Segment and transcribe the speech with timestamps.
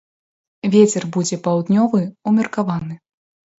[0.75, 2.01] Вецер будзе паўднёвы,
[2.35, 3.01] умеркаваны.